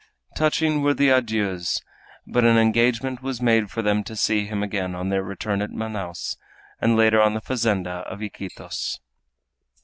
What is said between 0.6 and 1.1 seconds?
were the